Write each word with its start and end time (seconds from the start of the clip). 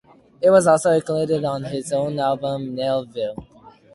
It 0.41 0.49
was 0.49 0.65
also 0.65 0.93
included 0.93 1.45
on 1.45 1.63
his 1.65 1.93
own 1.93 2.17
album 2.17 2.75
"Nellyville". 2.75 3.45